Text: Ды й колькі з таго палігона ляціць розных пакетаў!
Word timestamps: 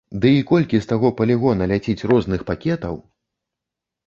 Ды 0.21 0.29
й 0.37 0.45
колькі 0.51 0.79
з 0.85 0.89
таго 0.91 1.11
палігона 1.19 1.67
ляціць 1.73 2.07
розных 2.13 2.47
пакетаў! 2.49 2.99